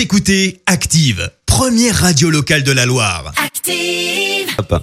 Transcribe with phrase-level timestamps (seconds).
[0.00, 3.34] Vous écoutez Active, première radio locale de la Loire.
[3.36, 4.48] Active.
[4.56, 4.82] Hop.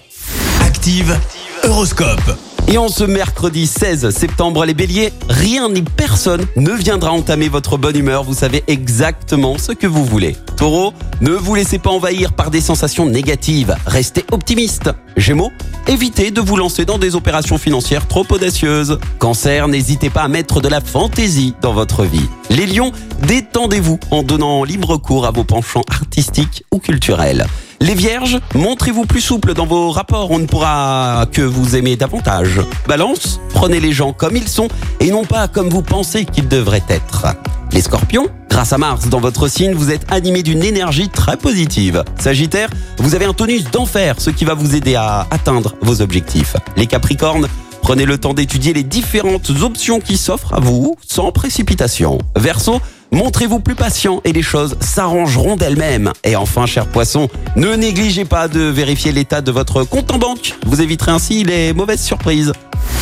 [0.62, 1.20] Active,
[1.64, 2.38] Horoscope.
[2.68, 7.78] Et en ce mercredi 16 septembre, les béliers, rien ni personne ne viendra entamer votre
[7.78, 8.24] bonne humeur.
[8.24, 10.36] Vous savez exactement ce que vous voulez.
[10.56, 13.76] Taureau, ne vous laissez pas envahir par des sensations négatives.
[13.88, 14.92] Restez optimiste.
[15.16, 15.52] Gémeaux,
[15.88, 19.00] évitez de vous lancer dans des opérations financières trop audacieuses.
[19.20, 22.28] Cancer, n'hésitez pas à mettre de la fantaisie dans votre vie.
[22.50, 22.92] Les lions,
[23.28, 27.46] détendez-vous en donnant libre cours à vos penchants artistiques ou culturels.
[27.80, 32.60] Les vierges, montrez-vous plus souple dans vos rapports, on ne pourra que vous aimer davantage.
[32.88, 34.68] Balance, prenez les gens comme ils sont
[35.00, 37.28] et non pas comme vous pensez qu'ils devraient être.
[37.72, 42.04] Les scorpions, grâce à Mars dans votre signe, vous êtes animé d'une énergie très positive.
[42.18, 42.70] Sagittaire,
[43.00, 46.56] vous avez un tonus d'enfer, ce qui va vous aider à atteindre vos objectifs.
[46.76, 47.48] Les capricornes,
[47.88, 52.18] Prenez le temps d'étudier les différentes options qui s'offrent à vous sans précipitation.
[52.36, 52.82] Verseau,
[53.14, 56.12] montrez-vous plus patient et les choses s'arrangeront d'elles-mêmes.
[56.26, 60.56] Et enfin, cher poisson, ne négligez pas de vérifier l'état de votre compte en banque.
[60.66, 62.52] Vous éviterez ainsi les mauvaises surprises.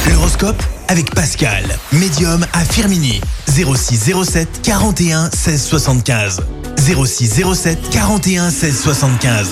[0.07, 3.21] L'horoscope avec Pascal, médium à Firmini.
[3.47, 6.41] 06 07 41 16 75.
[6.77, 9.51] 06 07 41 16 75.